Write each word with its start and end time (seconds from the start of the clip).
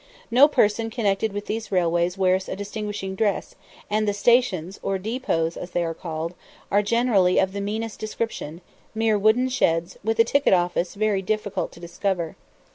No 0.31 0.47
person 0.47 0.89
connected 0.89 1.31
with 1.31 1.45
these 1.45 1.71
railways 1.71 2.17
wears 2.17 2.49
a 2.49 2.55
distinguishing 2.55 3.13
dress, 3.13 3.53
and 3.87 4.07
the 4.07 4.15
stations, 4.15 4.79
or 4.81 4.97
"depots" 4.97 5.55
as 5.55 5.69
they 5.69 5.83
are 5.83 5.93
called, 5.93 6.33
are 6.71 6.81
generally 6.81 7.37
of 7.37 7.53
the 7.53 7.61
meanest 7.61 7.99
description, 7.99 8.61
mere 8.95 9.19
wooden 9.19 9.47
sheds, 9.47 9.99
with 10.03 10.17
a 10.17 10.23
ticket 10.23 10.55
office 10.55 10.95
very 10.95 11.21
difficult 11.21 11.71
to 11.73 11.79
discover. 11.79 12.35